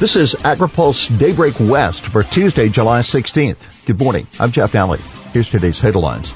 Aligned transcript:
This 0.00 0.16
is 0.16 0.34
AgriPulse 0.34 1.16
Daybreak 1.18 1.54
West 1.60 2.04
for 2.06 2.24
Tuesday, 2.24 2.68
July 2.68 3.00
16th. 3.00 3.86
Good 3.86 4.00
morning. 4.00 4.26
I'm 4.40 4.50
Jeff 4.50 4.74
Alley. 4.74 4.98
Here's 5.32 5.48
today's 5.48 5.78
headlines. 5.78 6.34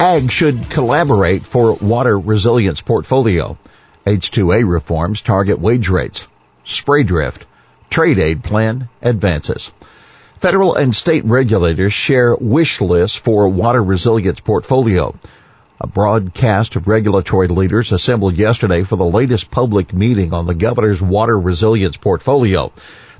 Ag 0.00 0.32
should 0.32 0.68
collaborate 0.68 1.46
for 1.46 1.74
water 1.74 2.18
resilience 2.18 2.80
portfolio. 2.80 3.56
H2A 4.04 4.68
reforms 4.68 5.22
target 5.22 5.60
wage 5.60 5.88
rates. 5.88 6.26
Spray 6.64 7.04
drift. 7.04 7.46
Trade 7.88 8.18
aid 8.18 8.42
plan 8.42 8.88
advances. 9.00 9.70
Federal 10.40 10.74
and 10.74 10.94
state 10.94 11.24
regulators 11.24 11.92
share 11.92 12.34
wish 12.34 12.80
lists 12.80 13.16
for 13.16 13.48
water 13.48 13.82
resilience 13.82 14.40
portfolio. 14.40 15.14
A 15.80 15.86
broadcast 15.86 16.74
of 16.74 16.88
regulatory 16.88 17.46
leaders 17.46 17.92
assembled 17.92 18.36
yesterday 18.36 18.82
for 18.82 18.96
the 18.96 19.04
latest 19.04 19.48
public 19.48 19.94
meeting 19.94 20.32
on 20.32 20.44
the 20.44 20.54
governor's 20.54 21.00
water 21.00 21.38
resilience 21.38 21.96
portfolio. 21.96 22.72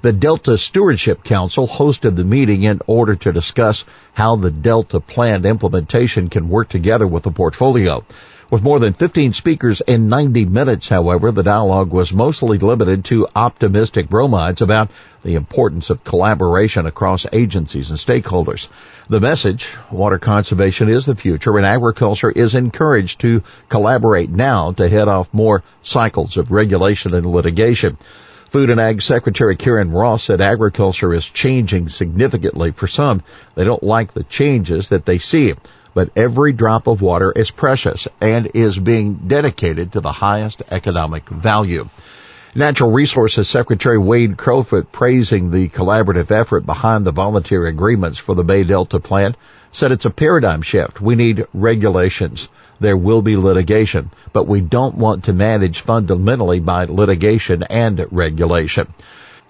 The 0.02 0.12
Delta 0.12 0.58
Stewardship 0.58 1.22
Council 1.22 1.68
hosted 1.68 2.16
the 2.16 2.24
meeting 2.24 2.64
in 2.64 2.80
order 2.88 3.14
to 3.14 3.32
discuss 3.32 3.84
how 4.12 4.34
the 4.34 4.50
Delta 4.50 4.98
plan 4.98 5.44
implementation 5.44 6.30
can 6.30 6.48
work 6.48 6.68
together 6.68 7.06
with 7.06 7.22
the 7.22 7.30
portfolio. 7.30 8.04
With 8.50 8.62
more 8.62 8.78
than 8.78 8.94
15 8.94 9.34
speakers 9.34 9.82
in 9.82 10.08
90 10.08 10.46
minutes, 10.46 10.88
however, 10.88 11.30
the 11.30 11.42
dialogue 11.42 11.90
was 11.90 12.14
mostly 12.14 12.56
limited 12.56 13.04
to 13.04 13.28
optimistic 13.36 14.08
bromides 14.08 14.62
about 14.62 14.88
the 15.22 15.34
importance 15.34 15.90
of 15.90 16.02
collaboration 16.02 16.86
across 16.86 17.26
agencies 17.30 17.90
and 17.90 17.98
stakeholders. 17.98 18.68
The 19.10 19.20
message, 19.20 19.66
water 19.90 20.18
conservation 20.18 20.88
is 20.88 21.04
the 21.04 21.14
future 21.14 21.58
and 21.58 21.66
agriculture 21.66 22.30
is 22.30 22.54
encouraged 22.54 23.20
to 23.20 23.42
collaborate 23.68 24.30
now 24.30 24.72
to 24.72 24.88
head 24.88 25.08
off 25.08 25.28
more 25.34 25.62
cycles 25.82 26.38
of 26.38 26.50
regulation 26.50 27.12
and 27.12 27.26
litigation. 27.26 27.98
Food 28.48 28.70
and 28.70 28.80
Ag 28.80 29.02
Secretary 29.02 29.56
Karen 29.56 29.92
Ross 29.92 30.24
said 30.24 30.40
agriculture 30.40 31.12
is 31.12 31.28
changing 31.28 31.90
significantly. 31.90 32.70
For 32.70 32.86
some, 32.86 33.22
they 33.56 33.64
don't 33.64 33.82
like 33.82 34.14
the 34.14 34.24
changes 34.24 34.88
that 34.88 35.04
they 35.04 35.18
see 35.18 35.52
but 35.94 36.10
every 36.16 36.52
drop 36.52 36.86
of 36.86 37.02
water 37.02 37.32
is 37.32 37.50
precious 37.50 38.08
and 38.20 38.50
is 38.54 38.78
being 38.78 39.14
dedicated 39.26 39.92
to 39.92 40.00
the 40.00 40.12
highest 40.12 40.62
economic 40.70 41.28
value. 41.28 41.88
Natural 42.54 42.90
Resources 42.90 43.48
Secretary 43.48 43.98
Wade 43.98 44.36
Crowfoot 44.36 44.90
praising 44.90 45.50
the 45.50 45.68
collaborative 45.68 46.30
effort 46.30 46.66
behind 46.66 47.04
the 47.04 47.12
voluntary 47.12 47.68
agreements 47.68 48.18
for 48.18 48.34
the 48.34 48.44
Bay 48.44 48.64
Delta 48.64 48.98
plant 49.00 49.36
said 49.70 49.92
it's 49.92 50.06
a 50.06 50.10
paradigm 50.10 50.62
shift. 50.62 51.00
We 51.00 51.14
need 51.14 51.46
regulations. 51.52 52.48
There 52.80 52.96
will 52.96 53.22
be 53.22 53.36
litigation, 53.36 54.10
but 54.32 54.46
we 54.46 54.60
don't 54.60 54.96
want 54.96 55.24
to 55.24 55.32
manage 55.32 55.80
fundamentally 55.80 56.60
by 56.60 56.84
litigation 56.84 57.64
and 57.64 58.06
regulation. 58.10 58.88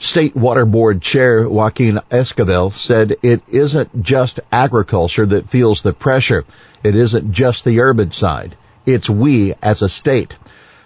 State 0.00 0.36
Water 0.36 0.64
Board 0.64 1.02
Chair 1.02 1.48
Joaquin 1.48 2.00
Esquivel 2.10 2.72
said 2.72 3.16
it 3.20 3.42
isn't 3.48 4.02
just 4.02 4.38
agriculture 4.52 5.26
that 5.26 5.50
feels 5.50 5.82
the 5.82 5.92
pressure. 5.92 6.44
It 6.84 6.94
isn't 6.94 7.32
just 7.32 7.64
the 7.64 7.80
urban 7.80 8.12
side. 8.12 8.56
It's 8.86 9.10
we 9.10 9.54
as 9.60 9.82
a 9.82 9.88
state. 9.88 10.36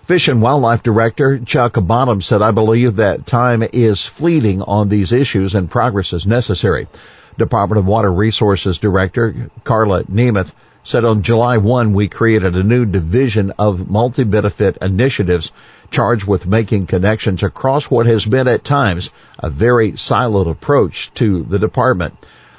Fish 0.06 0.28
and 0.28 0.40
Wildlife 0.40 0.83
Director 0.83 1.38
Chuck 1.38 1.74
Bonham 1.74 2.22
said, 2.22 2.40
I 2.40 2.52
believe 2.52 2.96
that 2.96 3.27
time 3.27 3.62
is 3.62 4.05
fleeting 4.05 4.62
on 4.62 4.88
these 4.88 5.12
issues 5.12 5.55
and 5.55 5.70
progress 5.70 6.14
is 6.14 6.27
necessary. 6.27 6.88
Department 7.36 7.78
of 7.78 7.86
Water 7.86 8.12
Resources 8.12 8.78
Director 8.78 9.50
Karla 9.62 10.05
Nemeth 10.05 10.52
said 10.84 11.05
on 11.05 11.22
July 11.22 11.58
1 11.58 11.92
we 11.92 12.08
created 12.08 12.56
a 12.56 12.62
new 12.62 12.84
division 12.84 13.52
of 13.58 13.88
multi-benefit 13.88 14.77
initiatives 14.83 15.52
charged 15.92 16.27
with 16.27 16.47
making 16.47 16.86
connections 16.86 17.42
across 17.42 17.84
what 17.84 18.06
has 18.06 18.24
been 18.24 18.48
at 18.48 18.64
times 18.64 19.11
a 19.39 19.48
very 19.48 19.92
siloed 19.92 20.50
approach 20.50 21.12
to 21.14 21.44
the 21.44 21.58
department. 21.58 22.14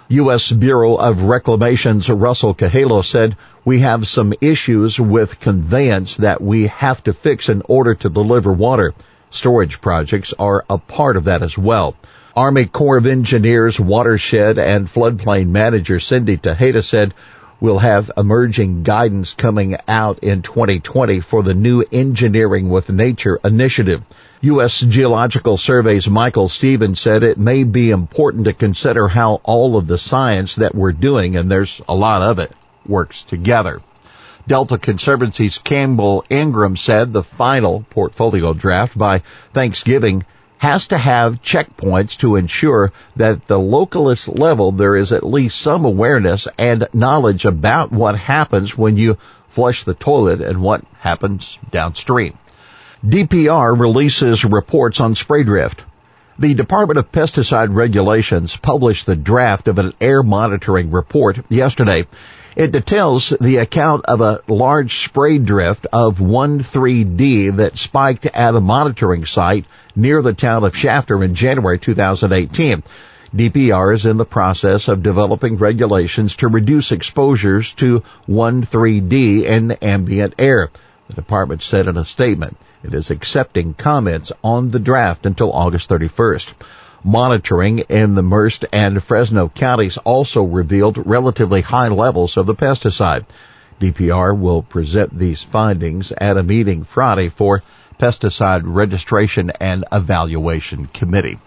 U.S. 0.08 0.52
Bureau 0.52 0.96
of 0.96 1.24
Reclamation's 1.24 2.10
Russell 2.10 2.54
Callejo 2.54 3.04
said, 3.04 3.36
we 3.66 3.80
have 3.80 4.08
some 4.08 4.34
issues 4.40 5.00
with 5.00 5.40
conveyance 5.40 6.18
that 6.18 6.42
we 6.42 6.68
have 6.68 7.04
to 7.04 7.14
fix 7.14 7.50
in 7.50 7.62
order 7.68 7.96
to 7.96 8.10
deliver 8.10 8.54
water. 8.54 8.94
Storage 9.32 9.82
projects 9.82 10.34
are 10.38 10.64
a 10.70 10.78
part 10.78 11.18
of 11.18 11.26
that 11.26 11.42
as 11.42 11.58
well. 11.58 11.96
Army 12.36 12.66
Corps 12.66 12.98
of 12.98 13.06
Engineers 13.06 13.80
watershed 13.80 14.58
and 14.58 14.88
floodplain 14.88 15.50
manager 15.50 16.00
Cindy 16.00 16.38
Tejeda 16.38 16.84
said, 16.84 17.14
We'll 17.64 17.80
have 17.80 18.12
emerging 18.18 18.84
guidance 18.84 19.36
coming 19.36 19.78
out 19.88 20.20
in 20.20 20.42
2020 20.42 21.22
for 21.22 21.44
the 21.44 21.54
new 21.54 21.82
Engineering 21.94 22.68
with 22.68 22.90
Nature 22.90 23.40
initiative. 23.42 24.04
U.S. 24.42 24.82
Geological 24.82 25.56
Survey's 25.56 26.10
Michael 26.10 26.50
Stevens 26.50 27.00
said 27.00 27.24
it 27.24 27.38
may 27.38 27.64
be 27.64 27.90
important 27.92 28.48
to 28.48 28.54
consider 28.54 29.08
how 29.08 29.40
all 29.46 29.78
of 29.78 29.88
the 29.88 29.98
science 29.98 30.58
that 30.58 30.76
we're 30.76 30.92
doing, 30.92 31.38
and 31.38 31.50
there's 31.50 31.82
a 31.88 31.96
lot 31.96 32.22
of 32.22 32.40
it, 32.40 32.52
works 32.86 33.24
together. 33.24 33.82
Delta 34.46 34.78
Conservancy's 34.78 35.58
Campbell 35.58 36.26
Ingram 36.30 36.76
said 36.76 37.14
the 37.14 37.24
final 37.24 37.86
portfolio 37.92 38.52
draft 38.52 38.98
by 38.98 39.22
Thanksgiving 39.54 40.26
has 40.64 40.88
to 40.88 40.98
have 40.98 41.42
checkpoints 41.42 42.16
to 42.16 42.38
ensure 42.38 42.94
that 43.18 43.34
at 43.34 43.48
the 43.50 43.60
localist 43.60 44.40
level 44.40 44.72
there 44.72 44.96
is 44.96 45.12
at 45.12 45.22
least 45.22 45.60
some 45.60 45.84
awareness 45.84 46.48
and 46.58 46.88
knowledge 46.94 47.44
about 47.44 47.92
what 47.92 48.18
happens 48.18 48.78
when 48.78 48.96
you 48.96 49.18
flush 49.50 49.84
the 49.84 49.94
toilet 49.94 50.40
and 50.40 50.62
what 50.62 50.82
happens 51.00 51.60
downstream. 51.70 52.38
DPR 53.06 53.78
releases 53.78 54.46
reports 54.46 55.02
on 55.02 55.16
spray 55.16 55.44
drift. 55.44 55.84
The 56.40 56.54
Department 56.54 56.98
of 56.98 57.12
Pesticide 57.12 57.76
Regulations 57.76 58.56
published 58.56 59.06
the 59.06 59.18
draft 59.18 59.68
of 59.68 59.80
an 59.80 59.92
air 60.00 60.24
monitoring 60.24 60.92
report 60.92 61.40
yesterday 61.50 62.08
it 62.56 62.72
details 62.72 63.34
the 63.42 63.58
account 63.58 64.06
of 64.06 64.22
a 64.22 64.42
large 64.48 65.04
spray 65.04 65.38
drift 65.38 65.88
of 65.92 66.20
1,3-D 66.20 67.50
that 67.52 67.78
spiked 67.78 68.26
at 68.26 68.56
a 68.56 68.62
monitoring 68.62 69.26
site 69.26 69.66
near 69.96 70.22
the 70.22 70.34
town 70.34 70.64
of 70.64 70.76
Shafter 70.76 71.24
in 71.24 71.36
January 71.36 71.80
2018. 71.80 72.84
DPR 73.36 73.96
is 73.96 74.06
in 74.06 74.18
the 74.18 74.26
process 74.26 74.88
of 74.88 75.02
developing 75.02 75.58
regulations 75.58 76.36
to 76.38 76.48
reduce 76.48 76.92
exposures 76.92 77.74
to 77.74 78.04
1,3-D 78.30 79.48
in 79.48 79.72
ambient 79.72 80.36
air. 80.38 80.70
The 81.08 81.16
department 81.16 81.64
said 81.64 81.88
in 81.88 81.98
a 81.98 82.06
statement 82.06 82.58
it 82.84 82.94
is 82.94 83.10
accepting 83.10 83.74
comments 83.74 84.32
on 84.44 84.70
the 84.70 84.80
draft 84.80 85.26
until 85.26 85.52
August 85.52 85.90
31st. 85.90 86.54
Monitoring 87.04 87.80
in 87.80 88.16
the 88.16 88.24
Merced 88.24 88.66
and 88.72 89.04
Fresno 89.04 89.50
counties 89.50 89.98
also 89.98 90.44
revealed 90.44 91.06
relatively 91.06 91.62
high 91.62 91.90
levels 91.90 92.38
of 92.38 92.46
the 92.46 92.56
pesticide. 92.56 93.26
DPR 93.82 94.38
will 94.38 94.62
present 94.62 95.18
these 95.18 95.42
findings 95.42 96.14
at 96.14 96.38
a 96.38 96.44
meeting 96.44 96.86
Friday 96.86 97.30
for 97.30 97.62
Pesticide 98.00 98.62
Registration 98.64 99.52
and 99.60 99.86
Evaluation 99.92 100.86
Committee. 100.86 101.40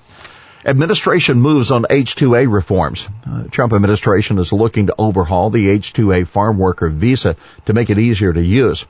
Administration 0.64 1.40
moves 1.40 1.70
on 1.70 1.86
H-2A 1.88 2.52
reforms. 2.52 3.08
Uh, 3.24 3.44
Trump 3.44 3.72
administration 3.72 4.38
is 4.38 4.52
looking 4.52 4.88
to 4.88 4.94
overhaul 4.98 5.50
the 5.50 5.70
H-2A 5.70 6.26
farm 6.26 6.58
worker 6.58 6.88
visa 6.88 7.36
to 7.66 7.72
make 7.72 7.88
it 7.88 7.98
easier 7.98 8.32
to 8.32 8.42
use. 8.42 8.84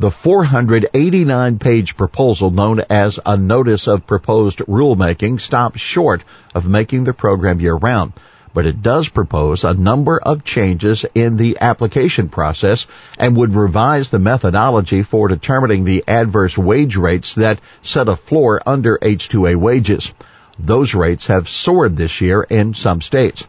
The 0.00 0.10
489 0.10 1.58
page 1.58 1.94
proposal 1.94 2.50
known 2.50 2.82
as 2.88 3.20
a 3.26 3.36
notice 3.36 3.86
of 3.86 4.06
proposed 4.06 4.60
rulemaking 4.60 5.42
stops 5.42 5.78
short 5.82 6.24
of 6.54 6.66
making 6.66 7.04
the 7.04 7.12
program 7.12 7.60
year 7.60 7.74
round, 7.74 8.14
but 8.54 8.64
it 8.64 8.80
does 8.80 9.10
propose 9.10 9.62
a 9.62 9.74
number 9.74 10.18
of 10.18 10.42
changes 10.42 11.04
in 11.14 11.36
the 11.36 11.58
application 11.60 12.30
process 12.30 12.86
and 13.18 13.36
would 13.36 13.54
revise 13.54 14.08
the 14.08 14.18
methodology 14.18 15.02
for 15.02 15.28
determining 15.28 15.84
the 15.84 16.02
adverse 16.08 16.56
wage 16.56 16.96
rates 16.96 17.34
that 17.34 17.60
set 17.82 18.08
a 18.08 18.16
floor 18.16 18.62
under 18.64 18.98
H-2A 19.02 19.56
wages. 19.56 20.14
Those 20.58 20.94
rates 20.94 21.26
have 21.26 21.46
soared 21.46 21.98
this 21.98 22.22
year 22.22 22.40
in 22.42 22.72
some 22.72 23.02
states. 23.02 23.46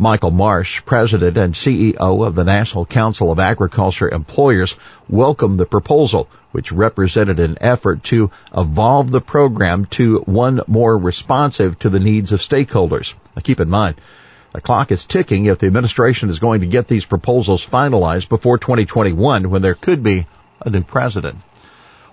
Michael 0.00 0.30
Marsh, 0.30 0.84
President 0.84 1.36
and 1.36 1.54
CEO 1.54 2.24
of 2.24 2.36
the 2.36 2.44
National 2.44 2.86
Council 2.86 3.32
of 3.32 3.40
Agriculture 3.40 4.08
Employers, 4.08 4.76
welcomed 5.08 5.58
the 5.58 5.66
proposal, 5.66 6.28
which 6.52 6.70
represented 6.70 7.40
an 7.40 7.58
effort 7.60 8.04
to 8.04 8.30
evolve 8.56 9.10
the 9.10 9.20
program 9.20 9.86
to 9.86 10.20
one 10.20 10.60
more 10.68 10.96
responsive 10.96 11.76
to 11.80 11.90
the 11.90 11.98
needs 11.98 12.30
of 12.30 12.40
stakeholders. 12.40 13.14
Now 13.34 13.42
keep 13.42 13.58
in 13.58 13.68
mind, 13.68 13.96
the 14.52 14.60
clock 14.60 14.92
is 14.92 15.04
ticking 15.04 15.46
if 15.46 15.58
the 15.58 15.66
administration 15.66 16.30
is 16.30 16.38
going 16.38 16.60
to 16.60 16.68
get 16.68 16.86
these 16.86 17.04
proposals 17.04 17.66
finalized 17.66 18.28
before 18.28 18.56
2021 18.58 19.50
when 19.50 19.62
there 19.62 19.74
could 19.74 20.04
be 20.04 20.26
a 20.60 20.70
new 20.70 20.84
president. 20.84 21.38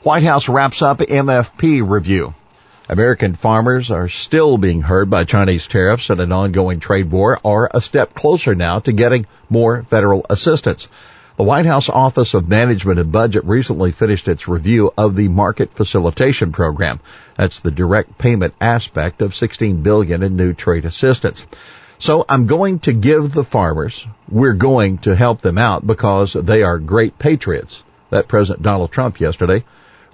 White 0.02 0.24
House 0.24 0.50
wraps 0.50 0.82
up 0.82 0.98
MFP 1.00 1.88
review. 1.88 2.34
American 2.88 3.34
farmers 3.34 3.90
are 3.90 4.08
still 4.08 4.60
being 4.60 4.84
hurt 4.84 5.10
by 5.10 5.24
Chinese 5.24 5.68
tariffs 5.68 6.12
and 6.12 6.22
an 6.22 6.32
ongoing 6.32 6.80
trade 6.80 7.10
war 7.10 7.40
are 7.44 7.68
a 7.74 7.82
step 7.82 8.14
closer 8.14 8.54
now 8.54 8.78
to 8.78 8.92
getting 8.92 9.26
more 9.50 9.82
federal 9.90 10.24
assistance. 10.30 10.88
The 11.36 11.44
White 11.44 11.66
House 11.66 11.90
Office 11.90 12.36
of 12.36 12.48
Management 12.48 13.00
and 13.00 13.12
Budget 13.12 13.44
recently 13.46 13.92
finished 13.92 14.28
its 14.28 14.48
review 14.48 14.94
of 14.98 15.16
the 15.16 15.30
Market 15.30 15.74
Facilitation 15.74 16.52
Program. 16.52 17.00
That's 17.36 17.60
the 17.60 17.72
direct 17.72 18.20
payment 18.20 18.54
aspect 18.62 19.24
of 19.24 19.34
16 19.34 19.82
billion 19.82 20.22
in 20.22 20.36
new 20.36 20.54
trade 20.54 20.86
assistance. 20.86 21.48
So 21.98 22.24
I'm 22.30 22.46
going 22.46 22.80
to 22.80 22.94
give 22.94 23.32
the 23.34 23.44
farmers, 23.44 24.06
we're 24.30 24.54
going 24.54 25.00
to 25.00 25.16
help 25.16 25.42
them 25.42 25.58
out 25.58 25.88
because 25.88 26.34
they 26.34 26.62
are 26.62 26.78
great 26.78 27.18
patriots. 27.18 27.84
That 28.12 28.28
President 28.28 28.62
Donald 28.62 28.92
Trump 28.92 29.20
yesterday. 29.20 29.64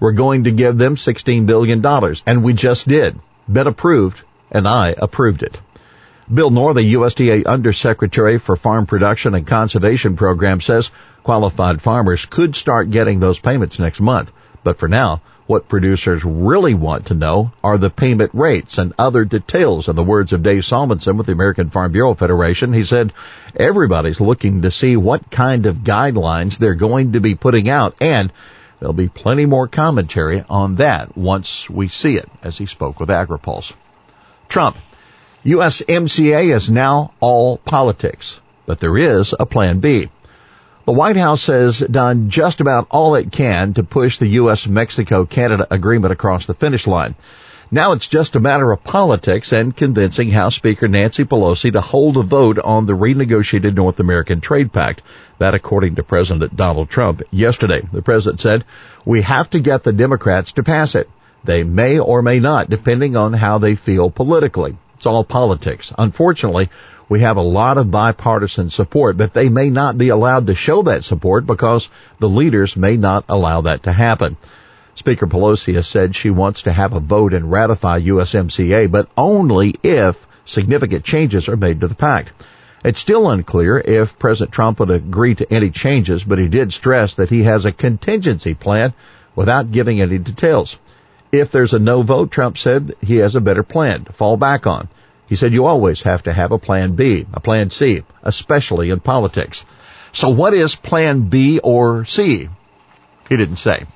We're 0.01 0.13
going 0.13 0.45
to 0.45 0.51
give 0.51 0.79
them 0.79 0.95
$16 0.95 1.45
billion 1.45 1.85
and 2.25 2.43
we 2.43 2.53
just 2.53 2.87
did. 2.87 3.19
Been 3.47 3.67
approved 3.67 4.23
and 4.51 4.67
I 4.67 4.95
approved 4.97 5.43
it. 5.43 5.61
Bill 6.33 6.49
Northey, 6.49 6.75
the 6.75 6.93
USDA 6.95 7.45
Undersecretary 7.45 8.39
for 8.39 8.55
Farm 8.55 8.87
Production 8.87 9.35
and 9.35 9.45
Conservation 9.45 10.15
Program 10.15 10.59
says 10.59 10.91
qualified 11.23 11.83
farmers 11.83 12.25
could 12.25 12.55
start 12.55 12.89
getting 12.89 13.19
those 13.19 13.39
payments 13.39 13.77
next 13.77 14.01
month. 14.01 14.31
But 14.63 14.79
for 14.79 14.87
now, 14.87 15.21
what 15.45 15.69
producers 15.69 16.25
really 16.25 16.73
want 16.73 17.07
to 17.07 17.13
know 17.13 17.51
are 17.63 17.77
the 17.77 17.91
payment 17.91 18.31
rates 18.33 18.79
and 18.79 18.93
other 18.97 19.23
details. 19.23 19.87
In 19.87 19.95
the 19.95 20.03
words 20.03 20.33
of 20.33 20.41
Dave 20.41 20.63
Salmonsen 20.63 21.15
with 21.15 21.27
the 21.27 21.33
American 21.33 21.69
Farm 21.69 21.91
Bureau 21.91 22.15
Federation, 22.15 22.73
he 22.73 22.85
said 22.85 23.13
everybody's 23.55 24.21
looking 24.21 24.63
to 24.63 24.71
see 24.71 24.97
what 24.97 25.29
kind 25.29 25.67
of 25.67 25.77
guidelines 25.77 26.57
they're 26.57 26.73
going 26.73 27.13
to 27.13 27.19
be 27.19 27.35
putting 27.35 27.69
out 27.69 27.95
and 28.01 28.31
there'll 28.81 28.93
be 28.93 29.07
plenty 29.07 29.45
more 29.45 29.67
commentary 29.67 30.43
on 30.49 30.75
that 30.77 31.15
once 31.15 31.69
we 31.69 31.87
see 31.87 32.17
it, 32.17 32.27
as 32.43 32.57
he 32.57 32.65
spoke 32.65 32.99
with 32.99 33.09
AgriPulse. 33.09 33.73
Trump 34.49 34.75
USMCA 35.45 36.53
is 36.53 36.69
now 36.69 37.13
all 37.19 37.57
politics, 37.57 38.41
but 38.65 38.79
there 38.79 38.97
is 38.97 39.33
a 39.39 39.45
plan 39.45 39.79
B. 39.79 40.09
The 40.85 40.91
White 40.91 41.15
House 41.15 41.45
has 41.45 41.79
done 41.79 42.31
just 42.31 42.59
about 42.59 42.87
all 42.89 43.15
it 43.15 43.31
can 43.31 43.75
to 43.75 43.83
push 43.83 44.17
the 44.17 44.27
U.S.-Mexico-Canada 44.27 45.67
agreement 45.69 46.11
across 46.11 46.47
the 46.47 46.55
finish 46.55 46.87
line. 46.87 47.15
Now 47.73 47.93
it's 47.93 48.07
just 48.07 48.35
a 48.35 48.41
matter 48.41 48.69
of 48.73 48.83
politics 48.83 49.53
and 49.53 49.73
convincing 49.73 50.29
House 50.29 50.55
Speaker 50.55 50.89
Nancy 50.89 51.23
Pelosi 51.23 51.71
to 51.71 51.79
hold 51.79 52.17
a 52.17 52.21
vote 52.21 52.59
on 52.59 52.85
the 52.85 52.91
renegotiated 52.91 53.75
North 53.75 54.01
American 54.01 54.41
Trade 54.41 54.73
Pact. 54.73 55.01
That 55.39 55.55
according 55.55 55.95
to 55.95 56.03
President 56.03 56.53
Donald 56.57 56.89
Trump 56.89 57.21
yesterday. 57.31 57.81
The 57.89 58.01
president 58.01 58.41
said, 58.41 58.65
we 59.05 59.21
have 59.21 59.49
to 59.51 59.61
get 59.61 59.83
the 59.83 59.93
Democrats 59.93 60.51
to 60.53 60.63
pass 60.63 60.95
it. 60.95 61.09
They 61.45 61.63
may 61.63 61.97
or 61.97 62.21
may 62.21 62.41
not, 62.41 62.69
depending 62.69 63.15
on 63.15 63.31
how 63.31 63.57
they 63.57 63.75
feel 63.75 64.11
politically. 64.11 64.75
It's 64.95 65.05
all 65.05 65.23
politics. 65.23 65.93
Unfortunately, 65.97 66.69
we 67.07 67.21
have 67.21 67.37
a 67.37 67.41
lot 67.41 67.77
of 67.77 67.89
bipartisan 67.89 68.69
support, 68.69 69.15
but 69.15 69.33
they 69.33 69.47
may 69.47 69.69
not 69.69 69.97
be 69.97 70.09
allowed 70.09 70.47
to 70.47 70.55
show 70.55 70.83
that 70.83 71.05
support 71.05 71.45
because 71.45 71.89
the 72.19 72.27
leaders 72.27 72.75
may 72.75 72.97
not 72.97 73.23
allow 73.29 73.61
that 73.61 73.83
to 73.83 73.93
happen. 73.93 74.35
Speaker 75.01 75.25
Pelosi 75.25 75.73
has 75.73 75.87
said 75.87 76.15
she 76.15 76.29
wants 76.29 76.61
to 76.61 76.71
have 76.71 76.93
a 76.93 76.99
vote 76.99 77.33
and 77.33 77.51
ratify 77.51 78.01
USMCA, 78.01 78.91
but 78.91 79.09
only 79.17 79.73
if 79.81 80.27
significant 80.45 81.03
changes 81.03 81.49
are 81.49 81.57
made 81.57 81.81
to 81.81 81.87
the 81.87 81.95
pact. 81.95 82.31
It's 82.85 82.99
still 82.99 83.27
unclear 83.27 83.79
if 83.79 84.19
President 84.19 84.53
Trump 84.53 84.79
would 84.79 84.91
agree 84.91 85.33
to 85.33 85.51
any 85.51 85.71
changes, 85.71 86.23
but 86.23 86.37
he 86.37 86.47
did 86.47 86.71
stress 86.71 87.15
that 87.15 87.31
he 87.31 87.41
has 87.41 87.65
a 87.65 87.71
contingency 87.71 88.53
plan 88.53 88.93
without 89.35 89.71
giving 89.71 89.99
any 89.99 90.19
details. 90.19 90.77
If 91.31 91.49
there's 91.49 91.73
a 91.73 91.79
no 91.79 92.03
vote, 92.03 92.29
Trump 92.29 92.59
said 92.59 92.93
he 93.01 93.15
has 93.15 93.33
a 93.33 93.41
better 93.41 93.63
plan 93.63 94.03
to 94.03 94.13
fall 94.13 94.37
back 94.37 94.67
on. 94.67 94.87
He 95.25 95.35
said 95.35 95.51
you 95.51 95.65
always 95.65 96.03
have 96.03 96.21
to 96.23 96.31
have 96.31 96.51
a 96.51 96.59
plan 96.59 96.91
B, 96.91 97.25
a 97.33 97.39
plan 97.39 97.71
C, 97.71 98.03
especially 98.21 98.91
in 98.91 98.99
politics. 98.99 99.65
So 100.13 100.29
what 100.29 100.53
is 100.53 100.75
plan 100.75 101.21
B 101.21 101.57
or 101.57 102.05
C? 102.05 102.49
He 103.29 103.35
didn't 103.35 103.57
say. 103.57 103.87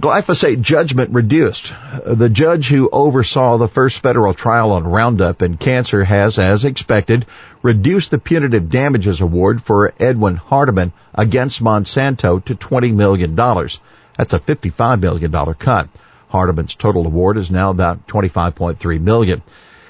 Glyphosate 0.00 0.62
judgment 0.62 1.10
reduced. 1.10 1.74
The 2.06 2.30
judge 2.30 2.68
who 2.68 2.88
oversaw 2.90 3.58
the 3.58 3.68
first 3.68 3.98
federal 3.98 4.32
trial 4.32 4.72
on 4.72 4.88
Roundup 4.88 5.42
and 5.42 5.60
cancer 5.60 6.04
has, 6.04 6.38
as 6.38 6.64
expected, 6.64 7.26
reduced 7.62 8.10
the 8.10 8.18
punitive 8.18 8.70
damages 8.70 9.20
award 9.20 9.62
for 9.62 9.92
Edwin 10.00 10.38
Hardeman 10.38 10.92
against 11.12 11.62
Monsanto 11.62 12.42
to 12.46 12.54
$20 12.54 12.94
million. 12.94 13.36
That's 13.36 14.32
a 14.32 14.38
$55 14.40 15.00
million 15.00 15.54
cut. 15.56 15.90
Hardeman's 16.32 16.76
total 16.76 17.04
award 17.04 17.36
is 17.36 17.50
now 17.50 17.68
about 17.68 18.06
25.3 18.06 19.00
million. 19.02 19.42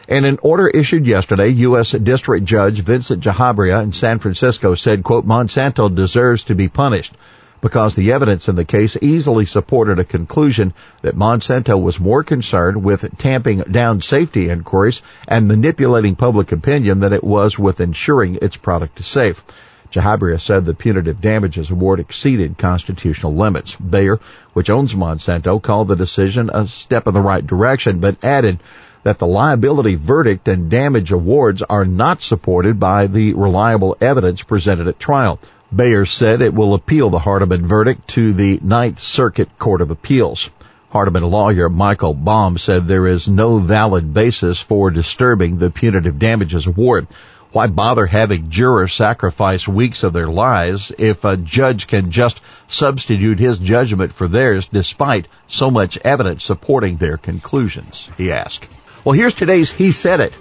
In 0.09 0.25
an 0.25 0.41
order 0.43 0.67
issued 0.67 1.07
yesterday, 1.07 1.51
U.S. 1.51 1.93
District 1.93 2.45
Judge 2.45 2.81
Vincent 2.81 3.23
Chhabria 3.23 3.85
in 3.85 3.93
San 3.93 4.19
Francisco 4.19 4.75
said, 4.75 5.05
quote, 5.05 5.25
Monsanto 5.25 5.95
deserves 5.95 6.43
to 6.45 6.57
be 6.57 6.67
punished 6.67 7.15
because 7.61 7.95
the 7.95 8.13
evidence 8.13 8.49
in 8.49 8.57
the 8.57 8.65
case 8.65 8.97
easily 9.03 9.47
supported 9.47 9.99
a 9.99 10.05
conclusion 10.05 10.73
that 11.03 11.17
Monsanto 11.17 11.81
was 11.81 12.01
more 12.01 12.25
concerned 12.25 12.83
with 12.83 13.19
tamping 13.19 13.59
down 13.61 14.01
safety 14.01 14.49
inquiries 14.49 15.03
and 15.29 15.49
manipulating 15.49 16.17
public 16.17 16.53
opinion 16.53 17.01
than 17.01 17.13
it 17.13 17.25
was 17.25 17.59
with 17.59 17.81
ensuring 17.81 18.39
its 18.41 18.57
product 18.57 19.01
is 19.01 19.07
safe. 19.07 19.45
Chhabria 19.91 20.41
said 20.41 20.65
the 20.65 20.75
punitive 20.75 21.21
damages 21.21 21.71
award 21.71 21.99
exceeded 21.99 22.57
constitutional 22.57 23.35
limits. 23.35 23.75
Bayer, 23.75 24.21
which 24.53 24.71
owns 24.71 24.95
Monsanto, 24.95 25.61
called 25.61 25.89
the 25.89 25.97
decision 25.97 26.49
a 26.53 26.69
step 26.69 27.09
in 27.09 27.15
the 27.15 27.21
right 27.21 27.45
direction, 27.45 27.99
but 27.99 28.25
added 28.25 28.61
that 29.03 29.19
the 29.19 29.27
liability 29.27 29.97
verdict 29.97 30.47
and 30.47 30.71
damage 30.71 31.11
awards 31.11 31.63
are 31.63 31.85
not 31.85 32.23
supported 32.23 32.79
by 32.79 33.07
the 33.07 33.35
reliable 33.35 33.97
evidence 34.01 34.43
presented 34.43 34.87
at 34.87 35.01
trial. 35.01 35.41
Bayer 35.75 36.05
said 36.05 36.43
it 36.43 36.53
will 36.53 36.75
appeal 36.75 37.11
the 37.11 37.21
Hardeman 37.21 37.65
verdict 37.65 38.09
to 38.09 38.33
the 38.33 38.59
Ninth 38.61 38.99
Circuit 38.99 39.57
Court 39.57 39.81
of 39.81 39.93
Appeals. 39.93 40.51
Hardeman 40.93 41.31
lawyer 41.31 41.69
Michael 41.69 42.13
Baum 42.13 42.59
said 42.59 42.89
there 42.89 43.07
is 43.07 43.29
no 43.29 43.59
valid 43.59 44.13
basis 44.13 44.59
for 44.59 44.91
disturbing 44.91 45.59
the 45.59 45.71
punitive 45.71 46.19
damages 46.19 46.67
award. 46.67 47.07
Why 47.53 47.69
bother 47.69 48.07
having 48.07 48.51
jurors 48.51 48.95
sacrifice 48.95 49.69
weeks 49.69 50.03
of 50.03 50.13
their 50.13 50.27
lives 50.27 50.91
if 50.99 51.25
a 51.25 51.37
judge 51.37 51.87
can 51.87 52.11
just 52.11 52.41
substitute 52.67 53.39
his 53.39 53.59
judgment 53.59 54.13
for 54.13 54.27
theirs 54.27 54.67
despite 54.67 55.29
so 55.47 55.71
much 55.71 55.99
evidence 55.99 56.43
supporting 56.43 56.97
their 56.97 57.17
conclusions? 57.17 58.11
He 58.17 58.33
asked. 58.33 58.67
Well, 59.05 59.13
here's 59.13 59.35
today's 59.35 59.71
He 59.71 59.93
Said 59.93 60.19
It. 60.19 60.33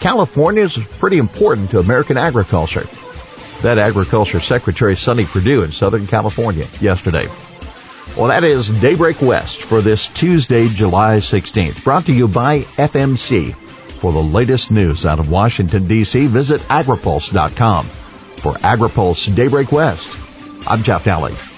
California 0.00 0.64
is 0.64 0.76
pretty 0.76 1.16
important 1.16 1.70
to 1.70 1.78
American 1.78 2.18
agriculture. 2.18 2.86
That 3.62 3.78
Agriculture 3.78 4.40
Secretary 4.40 4.96
Sonny 4.96 5.24
Perdue 5.24 5.62
in 5.62 5.72
Southern 5.72 6.06
California 6.06 6.66
yesterday. 6.80 7.28
Well, 8.16 8.28
that 8.28 8.44
is 8.44 8.70
Daybreak 8.80 9.20
West 9.20 9.62
for 9.62 9.80
this 9.80 10.06
Tuesday, 10.06 10.68
July 10.68 11.18
16th, 11.18 11.84
brought 11.84 12.06
to 12.06 12.12
you 12.12 12.28
by 12.28 12.60
FMC. 12.60 13.54
For 13.96 14.12
the 14.12 14.22
latest 14.22 14.70
news 14.70 15.04
out 15.04 15.18
of 15.18 15.30
Washington, 15.30 15.88
D.C., 15.88 16.26
visit 16.26 16.60
agripulse.com. 16.62 17.86
For 17.86 18.52
AgriPulse 18.52 19.34
Daybreak 19.34 19.72
West, 19.72 20.16
I'm 20.68 20.82
Jeff 20.82 21.04
Daly. 21.04 21.55